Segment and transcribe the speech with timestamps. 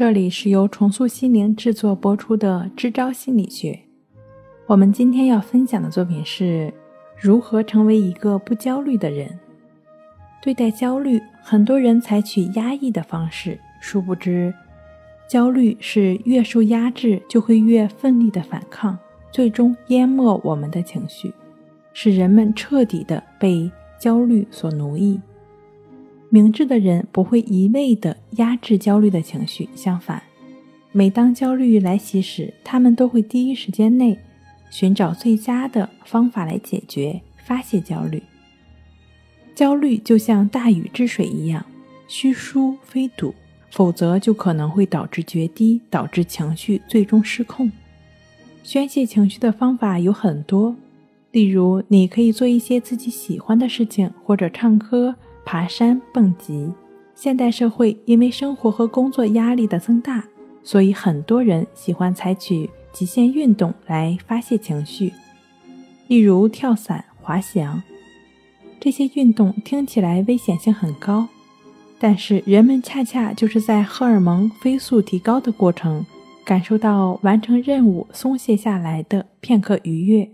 [0.00, 3.72] 这里是由重塑心灵制作播出的《支招心理学》。
[4.66, 6.72] 我们今天要分享的作品是
[7.18, 9.38] 如何成为一个不焦虑的人。
[10.40, 14.54] 对待焦虑，很多人采取压抑的方式，殊不知，
[15.28, 18.98] 焦虑是越受压制就会越奋力的反抗，
[19.30, 21.30] 最终淹没我们的情绪，
[21.92, 25.20] 使人们彻底的被焦虑所奴役。
[26.32, 30.22] 明智的人不会一味地压制焦虑的情绪，相反，
[30.92, 34.16] 每当焦虑来袭时，他们都会第一时间内
[34.70, 38.22] 寻找最佳的方法来解决、发泄焦虑。
[39.56, 41.66] 焦虑就像大禹治水一样，
[42.06, 43.34] 虚疏非堵，
[43.72, 47.72] 否则就可能会导致决堤，导致情绪最终失控。
[48.62, 50.76] 宣泄情绪的方法有很多，
[51.32, 55.16] 例如你可以做一些自己喜欢的事情，或者唱歌。
[55.44, 56.72] 爬山、蹦极。
[57.14, 60.24] 现代社会因为生活和工作压力的增大，
[60.62, 65.12] 所以很多人喜欢采取极限运动来发泄情绪，
[66.08, 67.82] 例如跳伞、滑翔。
[68.80, 71.28] 这些运动听起来危险性很高，
[71.98, 76.06] 但是人们恰恰就是在荷尔蒙飞速提高的过程，
[76.42, 80.26] 感受到完成任务松懈下来的片刻愉悦。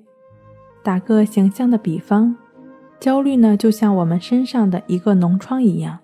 [0.85, 2.37] 打个形象的比方。
[2.99, 5.99] 焦虑呢，就像我们身上的一个脓疮一样，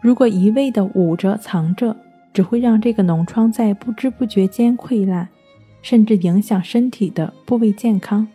[0.00, 1.96] 如果一味的捂着藏着，
[2.32, 5.28] 只会让这个脓疮在不知不觉间溃烂，
[5.82, 8.26] 甚至影响身体的部位健康。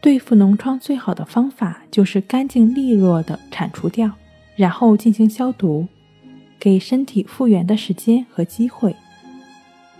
[0.00, 4.10] 对付脓疮最好的方法就是干净利落的铲除掉，
[4.56, 5.86] 然后进行消毒，
[6.58, 8.94] 给身体复原的时间和机会。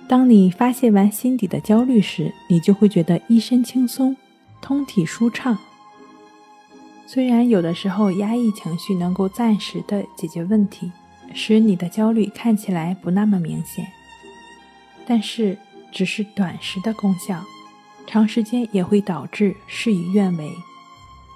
[0.06, 4.14] 当你发泄完心底的焦虑时，你就会觉得一身轻松，
[4.60, 5.56] 通体舒畅。
[7.06, 10.90] 虽然有的时候压抑情绪能够暂时的解决问题，
[11.32, 13.86] 使你的焦虑看起来不那么明显，
[15.06, 15.56] 但是
[15.92, 17.44] 只是短时的功效，
[18.06, 20.50] 长时间也会导致事与愿违。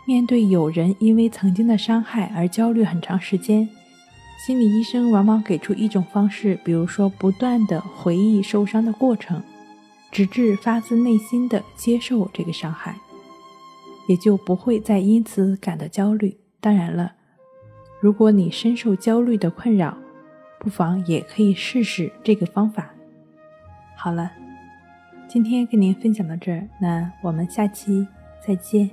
[0.06, 3.68] 面对有人因为曾经的伤害而焦虑很长时间，
[4.46, 9.42] 心理医生往往给出一种方式，比如说不断的回忆受伤的过程，
[10.10, 12.96] 直至发自内心的接受这个伤害。
[14.08, 16.36] 也就不会再因此感到焦虑。
[16.60, 17.12] 当然了，
[18.00, 19.96] 如果你深受焦虑的困扰，
[20.58, 22.90] 不妨也可以试试这个方法。
[23.96, 24.32] 好了，
[25.28, 28.04] 今天跟您分享到这儿，那我们下期
[28.44, 28.90] 再见。